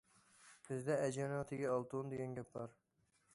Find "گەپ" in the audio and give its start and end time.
2.41-2.51